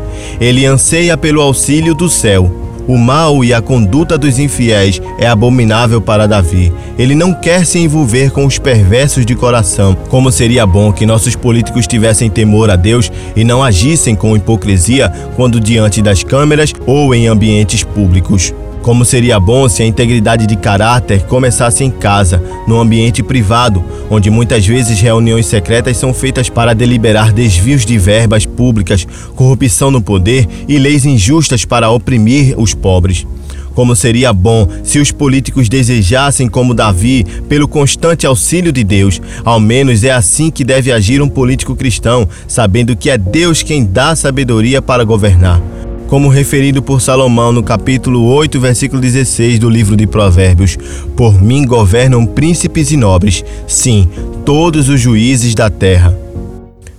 Ele 0.40 0.66
anseia 0.66 1.16
pelo 1.16 1.40
auxílio 1.40 1.94
do 1.94 2.08
céu. 2.08 2.50
O 2.86 2.98
mal 2.98 3.42
e 3.42 3.54
a 3.54 3.62
conduta 3.62 4.18
dos 4.18 4.38
infiéis 4.38 5.00
é 5.18 5.26
abominável 5.26 6.02
para 6.02 6.28
Davi. 6.28 6.70
Ele 6.98 7.14
não 7.14 7.32
quer 7.32 7.64
se 7.64 7.78
envolver 7.78 8.30
com 8.30 8.44
os 8.44 8.58
perversos 8.58 9.24
de 9.24 9.34
coração. 9.34 9.96
Como 10.10 10.30
seria 10.30 10.66
bom 10.66 10.92
que 10.92 11.06
nossos 11.06 11.34
políticos 11.34 11.86
tivessem 11.86 12.28
temor 12.28 12.70
a 12.70 12.76
Deus 12.76 13.10
e 13.34 13.42
não 13.42 13.62
agissem 13.62 14.14
com 14.14 14.36
hipocrisia 14.36 15.10
quando 15.34 15.58
diante 15.58 16.02
das 16.02 16.22
câmeras 16.22 16.74
ou 16.86 17.14
em 17.14 17.26
ambientes 17.26 17.82
públicos. 17.82 18.52
Como 18.84 19.02
seria 19.02 19.40
bom 19.40 19.66
se 19.66 19.82
a 19.82 19.86
integridade 19.86 20.46
de 20.46 20.56
caráter 20.56 21.22
começasse 21.22 21.82
em 21.82 21.90
casa, 21.90 22.42
no 22.68 22.78
ambiente 22.78 23.22
privado, 23.22 23.82
onde 24.10 24.28
muitas 24.28 24.66
vezes 24.66 25.00
reuniões 25.00 25.46
secretas 25.46 25.96
são 25.96 26.12
feitas 26.12 26.50
para 26.50 26.74
deliberar 26.74 27.32
desvios 27.32 27.86
de 27.86 27.96
verbas 27.96 28.44
públicas, 28.44 29.06
corrupção 29.34 29.90
no 29.90 30.02
poder 30.02 30.46
e 30.68 30.78
leis 30.78 31.06
injustas 31.06 31.64
para 31.64 31.88
oprimir 31.88 32.60
os 32.60 32.74
pobres. 32.74 33.26
Como 33.74 33.96
seria 33.96 34.34
bom 34.34 34.68
se 34.82 34.98
os 34.98 35.10
políticos 35.10 35.66
desejassem, 35.66 36.46
como 36.46 36.74
Davi, 36.74 37.24
pelo 37.48 37.66
constante 37.66 38.26
auxílio 38.26 38.70
de 38.70 38.84
Deus. 38.84 39.18
Ao 39.46 39.58
menos 39.58 40.04
é 40.04 40.10
assim 40.10 40.50
que 40.50 40.62
deve 40.62 40.92
agir 40.92 41.22
um 41.22 41.28
político 41.28 41.74
cristão, 41.74 42.28
sabendo 42.46 42.94
que 42.94 43.08
é 43.08 43.16
Deus 43.16 43.62
quem 43.62 43.82
dá 43.82 44.14
sabedoria 44.14 44.82
para 44.82 45.04
governar 45.04 45.73
como 46.08 46.28
referido 46.28 46.82
por 46.82 47.00
Salomão 47.00 47.52
no 47.52 47.62
capítulo 47.62 48.24
8, 48.24 48.60
versículo 48.60 49.00
16 49.00 49.58
do 49.58 49.68
livro 49.68 49.96
de 49.96 50.06
Provérbios: 50.06 50.76
Por 51.16 51.40
mim 51.42 51.66
governam 51.66 52.26
príncipes 52.26 52.90
e 52.90 52.96
nobres, 52.96 53.44
sim, 53.66 54.08
todos 54.44 54.88
os 54.88 55.00
juízes 55.00 55.54
da 55.54 55.70
terra. 55.70 56.16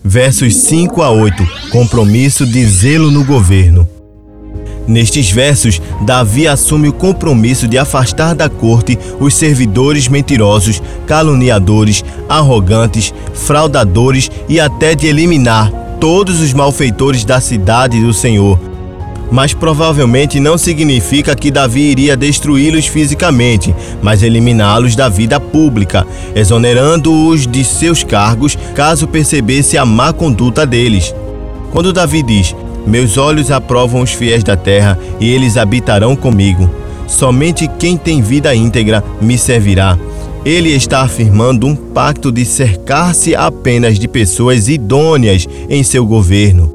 Versos 0.04 0.56
5 0.58 1.02
a 1.02 1.10
8 1.10 1.48
Compromisso 1.72 2.46
de 2.46 2.64
zelo 2.66 3.10
no 3.10 3.24
governo. 3.24 3.88
Nestes 4.88 5.32
versos, 5.32 5.82
Davi 6.06 6.48
assume 6.48 6.90
o 6.90 6.94
compromisso 6.94 7.68
de 7.68 7.78
afastar 7.78 8.36
da 8.36 8.48
corte 8.48 8.98
os 9.20 9.34
servidores 9.34 10.08
mentirosos, 10.08 10.82
caluniadores, 11.08 12.06
arrogantes, 12.30 13.12
fraudadores 13.34 14.30
e 14.48 14.60
até 14.60 14.94
de 14.94 15.08
eliminar 15.08 15.72
todos 16.00 16.40
os 16.40 16.54
malfeitores 16.54 17.26
da 17.26 17.42
cidade 17.42 18.00
do 18.00 18.14
Senhor, 18.14 18.60
mas 19.32 19.54
provavelmente 19.54 20.40
não 20.40 20.58
significa 20.58 21.36
que 21.36 21.52
Davi 21.52 21.82
iria 21.82 22.16
destruí-los 22.16 22.88
fisicamente, 22.88 23.74
mas 24.02 24.24
eliminá-los 24.24 24.96
da 24.96 25.10
vida 25.10 25.40
pública, 25.40 26.06
exonerando-os 26.36 27.48
de 27.48 27.64
seus 27.64 28.04
cargos 28.04 28.58
caso 28.74 29.08
percebesse 29.08 29.78
a 29.78 29.86
má 29.86 30.14
conduta 30.14 30.66
deles. 30.66 31.14
Quando 31.72 31.94
Davi 31.94 32.24
diz: 32.24 32.56
Meus 32.86 33.18
olhos 33.18 33.52
aprovam 33.52 34.02
os 34.02 34.12
fiéis 34.12 34.44
da 34.44 34.56
terra 34.56 34.98
e 35.20 35.30
eles 35.30 35.58
habitarão 35.58 36.16
comigo. 36.16 36.70
Somente 37.08 37.68
quem 37.80 37.98
tem 37.98 38.22
vida 38.22 38.56
íntegra 38.56 39.04
me 39.22 39.38
servirá. 39.38 39.98
Ele 40.44 40.70
está 40.70 41.02
afirmando 41.02 41.66
um 41.66 41.76
pacto 41.76 42.32
de 42.32 42.46
cercar-se 42.46 43.36
apenas 43.36 43.98
de 43.98 44.08
pessoas 44.08 44.68
idôneas 44.68 45.48
em 45.68 45.82
seu 45.82 46.06
governo. 46.06 46.75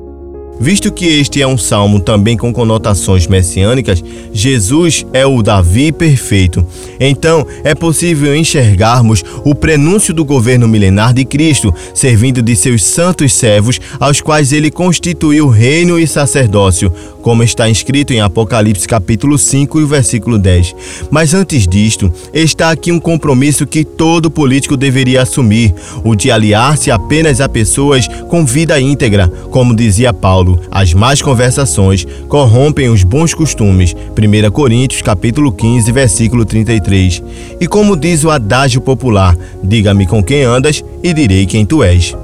Visto 0.63 0.93
que 0.93 1.07
este 1.07 1.41
é 1.41 1.47
um 1.47 1.57
salmo 1.57 1.99
também 1.99 2.37
com 2.37 2.53
conotações 2.53 3.27
messiânicas, 3.27 4.05
Jesus 4.31 5.07
é 5.11 5.25
o 5.25 5.43
Davi 5.43 5.91
perfeito. 5.91 6.67
Então, 7.01 7.47
é 7.65 7.75
possível 7.75 8.37
enxergarmos 8.37 9.25
o 9.43 9.55
prenúncio 9.55 10.13
do 10.13 10.23
governo 10.23 10.69
milenar 10.69 11.15
de 11.15 11.25
Cristo, 11.25 11.73
servindo 11.95 12.43
de 12.43 12.55
seus 12.55 12.85
santos 12.85 13.33
servos, 13.33 13.81
aos 13.99 14.21
quais 14.21 14.53
ele 14.53 14.71
constituiu 14.71 15.49
reino 15.49 15.99
e 15.99 16.07
sacerdócio, 16.07 16.93
como 17.23 17.43
está 17.43 17.67
escrito 17.71 18.13
em 18.13 18.21
Apocalipse 18.21 18.87
capítulo 18.87 19.39
5 19.39 19.81
e 19.81 19.87
versículo 19.87 20.39
10. 20.39 20.77
Mas 21.11 21.33
antes 21.33 21.67
disto, 21.67 22.13
está 22.35 22.71
aqui 22.71 22.93
um 22.93 23.01
compromisso 23.01 23.67
que 23.67 23.83
todo 23.83 24.31
político 24.31 24.77
deveria 24.77 25.23
assumir, 25.23 25.75
o 26.05 26.15
de 26.15 26.31
aliar-se 26.31 26.91
apenas 26.91 27.41
a 27.41 27.49
pessoas 27.49 28.07
com 28.29 28.45
vida 28.45 28.79
íntegra, 28.79 29.27
como 29.51 29.75
dizia 29.75 30.13
Paulo 30.13 30.50
as 30.71 30.95
más 30.95 31.21
conversações 31.21 32.07
corrompem 32.29 32.89
os 32.89 33.05
bons 33.05 33.35
costumes. 33.35 33.95
1 33.95 34.51
Coríntios 34.51 35.03
capítulo 35.03 35.53
15, 35.53 35.93
versículo 35.93 36.45
33. 36.45 37.23
E 37.61 37.67
como 37.67 37.97
diz 37.97 38.25
o 38.25 38.31
adágio 38.31 38.81
popular, 38.81 39.37
diga-me 39.63 40.07
com 40.07 40.23
quem 40.23 40.43
andas 40.45 40.83
e 41.03 41.13
direi 41.13 41.47
quem 41.47 41.67
tu 41.67 41.83
és. 41.83 42.17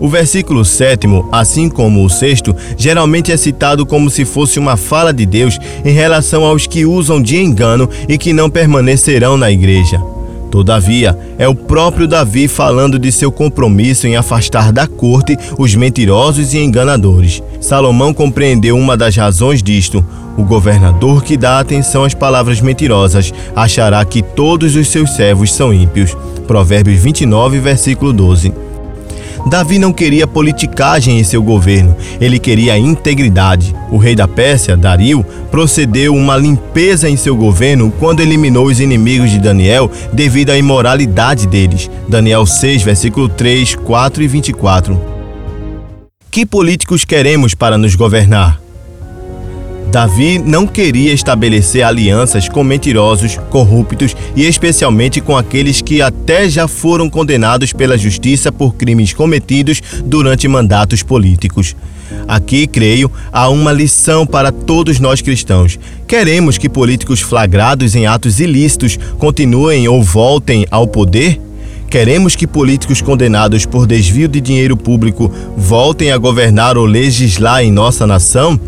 O 0.00 0.08
versículo 0.08 0.64
sétimo, 0.64 1.28
assim 1.30 1.68
como 1.68 2.02
o 2.02 2.08
sexto, 2.08 2.56
geralmente 2.78 3.30
é 3.30 3.36
citado 3.36 3.84
como 3.84 4.08
se 4.08 4.24
fosse 4.24 4.58
uma 4.58 4.76
fala 4.76 5.12
de 5.12 5.26
Deus 5.26 5.58
em 5.84 5.92
relação 5.92 6.44
aos 6.44 6.66
que 6.66 6.86
usam 6.86 7.20
de 7.20 7.36
engano 7.36 7.88
e 8.08 8.16
que 8.16 8.32
não 8.32 8.48
permanecerão 8.48 9.36
na 9.36 9.50
igreja. 9.50 10.00
Todavia, 10.50 11.16
é 11.38 11.48
o 11.48 11.54
próprio 11.54 12.08
Davi 12.08 12.48
falando 12.48 12.98
de 12.98 13.12
seu 13.12 13.30
compromisso 13.30 14.06
em 14.06 14.16
afastar 14.16 14.72
da 14.72 14.86
corte 14.86 15.38
os 15.56 15.74
mentirosos 15.76 16.52
e 16.52 16.58
enganadores. 16.58 17.40
Salomão 17.60 18.12
compreendeu 18.12 18.76
uma 18.76 18.96
das 18.96 19.16
razões 19.16 19.62
disto. 19.62 20.04
O 20.36 20.42
governador 20.42 21.22
que 21.22 21.36
dá 21.36 21.60
atenção 21.60 22.04
às 22.04 22.14
palavras 22.14 22.60
mentirosas 22.60 23.32
achará 23.54 24.04
que 24.04 24.22
todos 24.22 24.74
os 24.74 24.88
seus 24.88 25.10
servos 25.14 25.52
são 25.52 25.72
ímpios. 25.72 26.16
Provérbios 26.46 27.00
29, 27.00 27.60
versículo 27.60 28.12
12. 28.12 28.69
Davi 29.46 29.78
não 29.78 29.92
queria 29.92 30.26
politicagem 30.26 31.18
em 31.18 31.24
seu 31.24 31.42
governo, 31.42 31.96
ele 32.20 32.38
queria 32.38 32.78
integridade. 32.78 33.74
O 33.90 33.96
rei 33.96 34.14
da 34.14 34.28
Pérsia, 34.28 34.76
Dario, 34.76 35.24
procedeu 35.50 36.14
uma 36.14 36.36
limpeza 36.36 37.08
em 37.08 37.16
seu 37.16 37.34
governo 37.34 37.92
quando 37.98 38.20
eliminou 38.20 38.66
os 38.66 38.80
inimigos 38.80 39.30
de 39.30 39.38
Daniel 39.38 39.90
devido 40.12 40.50
à 40.50 40.56
imoralidade 40.56 41.46
deles. 41.46 41.90
Daniel 42.08 42.46
6, 42.46 42.82
versículo 42.82 43.28
3, 43.28 43.74
4 43.76 44.22
e 44.22 44.28
24. 44.28 45.00
Que 46.30 46.46
políticos 46.46 47.04
queremos 47.04 47.54
para 47.54 47.76
nos 47.76 47.96
governar? 47.96 48.60
Davi 49.90 50.38
não 50.38 50.68
queria 50.68 51.12
estabelecer 51.12 51.82
alianças 51.82 52.48
com 52.48 52.62
mentirosos, 52.62 53.36
corruptos 53.50 54.16
e 54.36 54.46
especialmente 54.46 55.20
com 55.20 55.36
aqueles 55.36 55.82
que 55.82 56.00
até 56.00 56.48
já 56.48 56.68
foram 56.68 57.10
condenados 57.10 57.72
pela 57.72 57.98
justiça 57.98 58.52
por 58.52 58.76
crimes 58.76 59.12
cometidos 59.12 59.82
durante 60.04 60.46
mandatos 60.46 61.02
políticos. 61.02 61.74
Aqui, 62.28 62.68
creio, 62.68 63.10
há 63.32 63.48
uma 63.48 63.72
lição 63.72 64.24
para 64.24 64.52
todos 64.52 65.00
nós 65.00 65.20
cristãos. 65.20 65.76
Queremos 66.06 66.56
que 66.56 66.68
políticos 66.68 67.20
flagrados 67.20 67.96
em 67.96 68.06
atos 68.06 68.38
ilícitos 68.38 68.96
continuem 69.18 69.88
ou 69.88 70.00
voltem 70.04 70.66
ao 70.70 70.86
poder? 70.86 71.40
Queremos 71.88 72.36
que 72.36 72.46
políticos 72.46 73.02
condenados 73.02 73.66
por 73.66 73.88
desvio 73.88 74.28
de 74.28 74.40
dinheiro 74.40 74.76
público 74.76 75.32
voltem 75.56 76.12
a 76.12 76.16
governar 76.16 76.78
ou 76.78 76.84
legislar 76.84 77.64
em 77.64 77.72
nossa 77.72 78.06
nação? 78.06 78.60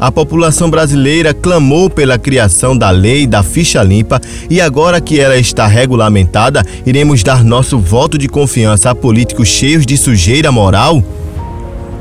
A 0.00 0.10
população 0.10 0.70
brasileira 0.70 1.34
clamou 1.34 1.90
pela 1.90 2.18
criação 2.18 2.76
da 2.76 2.90
lei 2.90 3.26
da 3.26 3.42
ficha 3.42 3.82
limpa 3.82 4.18
e 4.48 4.60
agora 4.60 5.00
que 5.00 5.20
ela 5.20 5.36
está 5.36 5.66
regulamentada, 5.66 6.64
iremos 6.86 7.22
dar 7.22 7.44
nosso 7.44 7.78
voto 7.78 8.16
de 8.16 8.26
confiança 8.26 8.90
a 8.90 8.94
políticos 8.94 9.48
cheios 9.48 9.84
de 9.84 9.98
sujeira 9.98 10.50
moral? 10.50 11.04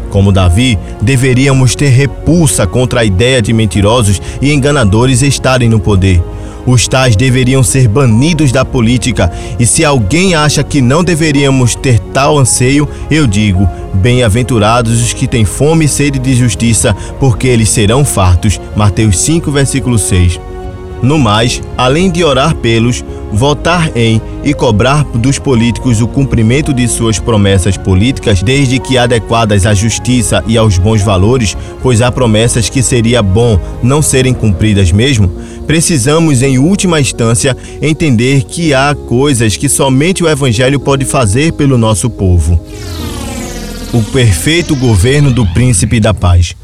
Como 0.10 0.32
Davi, 0.32 0.80
deveríamos 1.02 1.76
ter 1.76 1.90
repulsa 1.90 2.66
contra 2.66 3.02
a 3.02 3.06
ideia 3.06 3.42
de 3.42 3.52
mentirosos 3.52 4.22
e 4.42 4.52
enganadores 4.52 5.22
estarem 5.22 5.68
no 5.70 5.80
poder. 5.80 6.24
Os 6.70 6.88
tais 6.88 7.16
deveriam 7.16 7.64
ser 7.64 7.88
banidos 7.88 8.52
da 8.52 8.64
política, 8.64 9.32
e 9.58 9.66
se 9.66 9.84
alguém 9.84 10.36
acha 10.36 10.64
que 10.64 10.82
não 10.82 11.04
deveríamos 11.04 11.74
ter 11.74 11.98
tal 12.14 12.38
anseio, 12.38 12.88
eu 13.10 13.26
digo: 13.26 13.68
bem-aventurados 13.96 15.02
os 15.02 15.12
que 15.12 15.28
têm 15.28 15.46
fome 15.46 15.86
e 15.86 15.88
sede 15.88 16.20
de 16.20 16.36
justiça, 16.36 16.96
porque 17.20 17.48
eles 17.48 17.70
serão 17.70 18.06
fartos. 18.06 18.62
Mateus 18.76 19.18
5, 19.18 19.52
versículo 19.52 19.98
6. 19.98 20.40
No 21.02 21.18
mais, 21.18 21.60
além 21.76 22.12
de 22.12 22.24
orar 22.24 22.54
pelos, 22.54 23.04
votar 23.32 23.90
em 23.96 24.22
e 24.44 24.54
cobrar 24.54 25.04
dos 25.16 25.40
políticos 25.40 26.02
o 26.02 26.08
cumprimento 26.08 26.74
de 26.74 26.88
suas 26.88 27.18
promessas 27.20 27.78
políticas, 27.78 28.44
desde 28.44 28.80
que 28.80 28.98
adequadas 28.98 29.66
à 29.66 29.74
justiça 29.74 30.44
e 30.46 30.58
aos 30.58 30.78
bons 30.78 31.02
valores, 31.02 31.58
pois 31.82 32.02
há 32.02 32.12
promessas 32.12 32.70
que 32.70 32.84
seria 32.84 33.24
bom 33.24 33.60
não 33.82 34.02
serem 34.02 34.34
cumpridas 34.34 34.92
mesmo, 34.92 35.32
precisamos, 35.70 36.42
em 36.42 36.58
última 36.58 37.00
instância, 37.00 37.56
entender 37.80 38.42
que 38.42 38.74
há 38.74 38.96
coisas 38.96 39.56
que 39.56 39.70
somente 39.70 40.24
o 40.24 40.28
Evangelho 40.28 40.80
pode 40.80 41.06
fazer 41.06 41.54
pelo 41.54 41.78
nosso 41.78 42.10
povo. 42.10 42.60
O 43.94 44.02
perfeito 44.02 44.76
governo 44.76 45.32
do 45.32 45.46
Príncipe 45.54 46.00
da 46.00 46.12
Paz. 46.12 46.56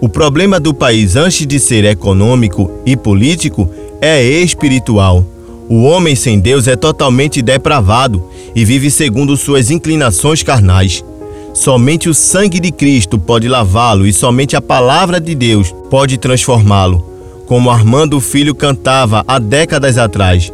O 0.00 0.08
problema 0.08 0.58
do 0.58 0.72
país, 0.72 1.16
antes 1.16 1.46
de 1.46 1.60
ser 1.60 1.84
econômico 1.84 2.70
e 2.86 2.96
político, 2.96 3.68
é 4.00 4.22
espiritual. 4.22 5.22
O 5.68 5.82
homem 5.82 6.16
sem 6.16 6.40
Deus 6.40 6.66
é 6.66 6.76
totalmente 6.76 7.42
depravado 7.42 8.24
e 8.54 8.64
vive 8.64 8.90
segundo 8.90 9.36
suas 9.36 9.70
inclinações 9.70 10.42
carnais. 10.42 11.04
Somente 11.52 12.08
o 12.08 12.14
sangue 12.14 12.58
de 12.58 12.72
Cristo 12.72 13.18
pode 13.18 13.48
lavá-lo 13.48 14.06
e 14.06 14.14
somente 14.14 14.56
a 14.56 14.62
palavra 14.62 15.20
de 15.20 15.34
Deus 15.34 15.74
pode 15.90 16.16
transformá-lo, 16.16 17.15
como 17.46 17.70
Armando 17.70 18.20
Filho 18.20 18.54
cantava 18.54 19.24
há 19.26 19.38
décadas 19.38 19.96
atrás. 19.96 20.52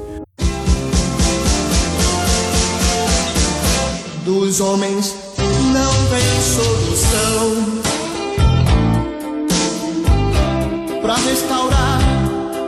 Dos 4.25 4.61
homens 4.61 5.13
não 5.73 5.93
tem 6.07 6.23
solução 6.55 7.83
para 11.01 11.17
restaurar 11.17 11.99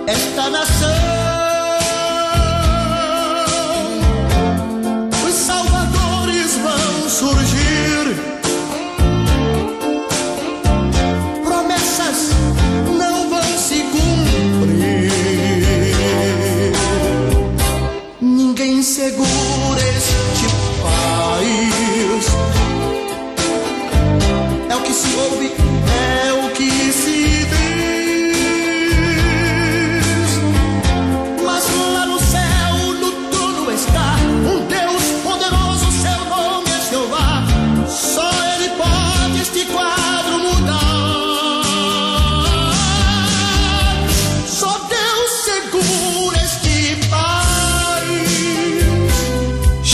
esta 0.07 0.51
nação. 0.51 0.89
Os 5.27 5.35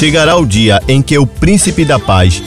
Chegará 0.01 0.35
o 0.35 0.47
dia 0.47 0.81
em 0.89 1.03
que 1.03 1.19
o 1.19 1.27
príncipe 1.27 1.85
da 1.85 1.99
paz 1.99 2.43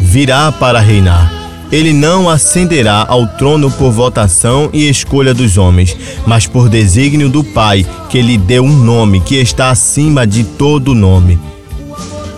virá 0.00 0.50
para 0.50 0.80
reinar. 0.80 1.32
Ele 1.70 1.92
não 1.92 2.28
ascenderá 2.28 3.06
ao 3.08 3.28
trono 3.28 3.70
por 3.70 3.92
votação 3.92 4.68
e 4.72 4.88
escolha 4.88 5.32
dos 5.32 5.56
homens, 5.56 5.96
mas 6.26 6.48
por 6.48 6.68
desígnio 6.68 7.28
do 7.28 7.44
Pai, 7.44 7.86
que 8.10 8.20
lhe 8.20 8.36
deu 8.36 8.64
um 8.64 8.72
nome 8.72 9.20
que 9.20 9.36
está 9.36 9.70
acima 9.70 10.26
de 10.26 10.42
todo 10.42 10.96
nome. 10.96 11.38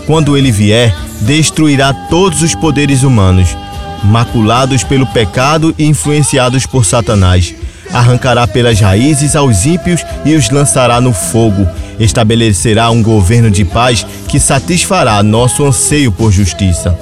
Quando 0.06 0.36
ele 0.36 0.52
vier, 0.52 0.94
destruirá 1.22 1.94
todos 2.10 2.42
os 2.42 2.54
poderes 2.54 3.02
humanos, 3.02 3.56
maculados 4.04 4.84
pelo 4.84 5.06
pecado 5.06 5.74
e 5.78 5.86
influenciados 5.86 6.66
por 6.66 6.84
Satanás. 6.84 7.54
Arrancará 7.90 8.46
pelas 8.46 8.78
raízes 8.78 9.34
aos 9.34 9.64
ímpios 9.64 10.04
e 10.26 10.34
os 10.34 10.50
lançará 10.50 11.00
no 11.00 11.14
fogo. 11.14 11.66
Estabelecerá 11.98 12.90
um 12.90 13.02
governo 13.02 13.50
de 13.50 13.64
paz 13.64 14.06
que 14.28 14.38
satisfará 14.38 15.22
nosso 15.22 15.64
anseio 15.64 16.12
por 16.12 16.30
justiça. 16.32 16.98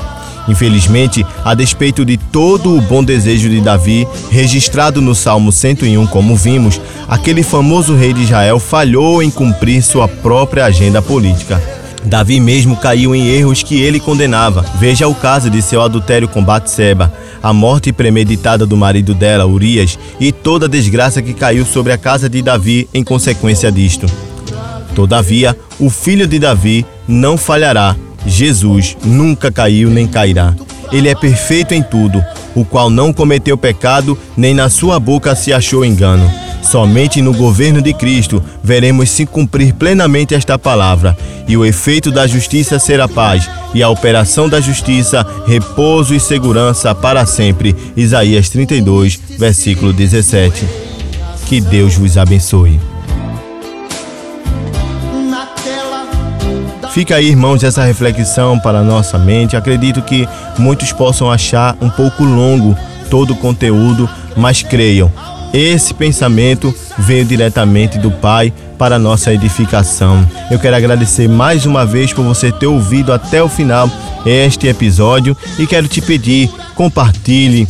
Infelizmente, 0.48 1.26
a 1.44 1.54
despeito 1.54 2.04
de 2.04 2.16
todo 2.16 2.76
o 2.76 2.80
bom 2.80 3.02
desejo 3.02 3.48
de 3.48 3.61
Davi, 3.61 4.06
registrado 4.30 5.00
no 5.00 5.14
Salmo 5.14 5.50
101, 5.50 6.06
como 6.06 6.37
vimos, 6.37 6.80
aquele 7.09 7.42
famoso 7.42 7.94
rei 7.94 8.12
de 8.12 8.22
Israel 8.22 8.59
falhou 8.59 9.22
em 9.22 9.30
cumprir 9.30 9.82
sua 9.82 10.06
própria 10.06 10.64
agenda 10.64 11.02
política. 11.02 11.61
Davi 12.04 12.38
mesmo 12.38 12.76
caiu 12.76 13.16
em 13.16 13.26
erros 13.26 13.64
que 13.64 13.80
ele 13.80 13.98
condenava. 13.98 14.64
Veja 14.78 15.09
o 15.09 15.14
caso 15.14 15.50
de 15.50 15.61
seu 15.61 15.82
adultério 15.82 16.28
com 16.28 16.42
Batseba, 16.42 17.12
a 17.42 17.52
morte 17.52 17.92
premeditada 17.92 18.64
do 18.64 18.76
marido 18.76 19.12
dela, 19.12 19.44
Urias, 19.44 19.98
e 20.20 20.30
toda 20.30 20.66
a 20.66 20.68
desgraça 20.68 21.20
que 21.20 21.35
caiu 21.35 21.66
sobre 21.66 21.92
a 21.92 21.98
casa 21.98 22.28
de 22.28 22.40
Davi 22.42 22.88
em 22.94 23.02
consequência 23.02 23.72
disto. 23.72 24.06
Todavia, 24.96 25.54
o 25.78 25.90
filho 25.90 26.26
de 26.26 26.38
Davi 26.38 26.87
não 27.06 27.37
falhará. 27.37 27.94
Jesus 28.26 28.96
nunca 29.04 29.52
caiu 29.52 29.90
nem 29.90 30.06
cairá. 30.06 30.54
Ele 30.90 31.11
é 31.11 31.14
perfeito 31.14 31.74
em 31.74 31.82
tudo, 31.82 32.24
o 32.54 32.64
qual 32.64 32.88
não 32.88 33.12
cometeu 33.12 33.59
pecado, 33.59 34.18
nem 34.35 34.54
na 34.54 34.70
sua 34.70 34.98
boca 34.98 35.35
se 35.37 35.52
achou 35.52 35.85
engano. 35.85 36.32
Somente 36.62 37.20
no 37.20 37.35
governo 37.35 37.82
de 37.82 37.92
Cristo 37.92 38.42
veremos 38.64 39.11
se 39.11 39.26
cumprir 39.26 39.74
plenamente 39.74 40.35
esta 40.35 40.59
palavra, 40.59 41.14
e 41.46 41.59
o 41.59 41.64
efeito 41.64 42.11
da 42.11 42.26
justiça 42.26 42.78
será 42.78 43.06
paz, 43.06 43.50
e 43.74 43.82
a 43.82 43.90
operação 43.90 44.48
da 44.48 44.62
justiça, 44.62 45.26
repouso 45.46 46.14
e 46.14 46.18
segurança 46.18 46.94
para 46.94 47.26
sempre. 47.26 47.76
Isaías 47.94 48.48
32, 48.48 49.20
versículo 49.38 49.92
17. 49.92 50.64
Que 51.44 51.61
Deus 51.61 51.96
vos 51.96 52.16
abençoe. 52.16 52.80
Fica 56.96 57.16
aí, 57.16 57.28
irmãos, 57.28 57.62
essa 57.62 57.85
reflexão 57.85 58.59
para 58.59 58.78
a 58.78 58.82
nossa 58.82 59.18
mente. 59.18 59.54
Acredito 59.54 60.00
que 60.00 60.26
muitos 60.59 60.94
possam 60.94 61.30
achar 61.30 61.76
um 61.78 61.90
pouco 61.90 62.24
longo 62.24 62.74
todo 63.11 63.35
o 63.35 63.37
conteúdo, 63.37 64.09
mas 64.35 64.62
creiam, 64.62 65.12
esse 65.52 65.92
pensamento 65.92 66.74
veio 66.96 67.26
diretamente 67.26 67.98
do 67.98 68.11
Pai 68.11 68.50
para 68.78 68.98
nossa 68.98 69.30
edificação. 69.30 70.26
Eu 70.50 70.59
quero 70.59 70.74
agradecer 70.74 71.28
mais 71.28 71.66
uma 71.66 71.85
vez 71.85 72.14
por 72.14 72.24
você 72.24 72.50
ter 72.50 72.66
ouvido 72.66 73.12
até 73.12 73.42
o 73.42 73.48
final 73.48 73.90
este 74.24 74.66
episódio 74.66 75.37
e 75.59 75.66
quero 75.66 75.87
te 75.88 76.00
pedir, 76.00 76.50
compartilhe, 76.74 77.68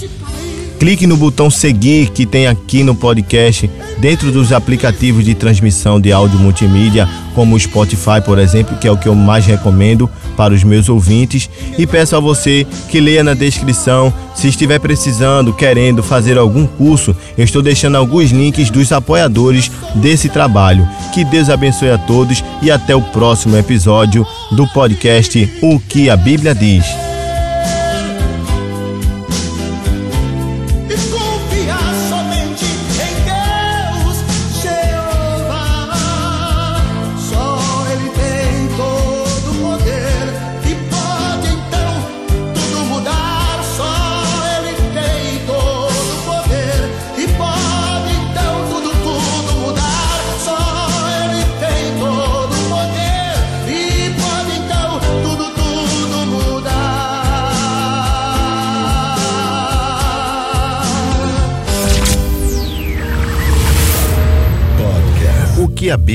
Clique 0.78 1.06
no 1.06 1.16
botão 1.16 1.50
seguir 1.50 2.10
que 2.10 2.26
tem 2.26 2.46
aqui 2.46 2.82
no 2.84 2.94
podcast, 2.94 3.68
dentro 3.98 4.30
dos 4.30 4.52
aplicativos 4.52 5.24
de 5.24 5.34
transmissão 5.34 5.98
de 5.98 6.12
áudio 6.12 6.38
multimídia, 6.38 7.08
como 7.34 7.56
o 7.56 7.60
Spotify, 7.60 8.20
por 8.24 8.38
exemplo, 8.38 8.76
que 8.78 8.86
é 8.86 8.90
o 8.90 8.96
que 8.96 9.08
eu 9.08 9.14
mais 9.14 9.46
recomendo 9.46 10.08
para 10.36 10.52
os 10.52 10.62
meus 10.62 10.88
ouvintes. 10.88 11.48
E 11.78 11.86
peço 11.86 12.14
a 12.14 12.20
você 12.20 12.66
que 12.90 13.00
leia 13.00 13.24
na 13.24 13.32
descrição. 13.32 14.12
Se 14.34 14.48
estiver 14.48 14.78
precisando, 14.78 15.54
querendo 15.54 16.02
fazer 16.02 16.36
algum 16.36 16.66
curso, 16.66 17.16
eu 17.38 17.44
estou 17.44 17.62
deixando 17.62 17.96
alguns 17.96 18.30
links 18.30 18.68
dos 18.68 18.92
apoiadores 18.92 19.70
desse 19.94 20.28
trabalho. 20.28 20.86
Que 21.14 21.24
Deus 21.24 21.48
abençoe 21.48 21.90
a 21.90 21.98
todos 21.98 22.44
e 22.60 22.70
até 22.70 22.94
o 22.94 23.00
próximo 23.00 23.56
episódio 23.56 24.26
do 24.52 24.66
podcast 24.68 25.50
O 25.62 25.80
que 25.80 26.10
a 26.10 26.16
Bíblia 26.16 26.54
diz. 26.54 26.84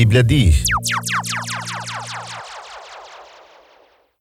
Bíblia 0.02 0.24
diz. 0.24 0.64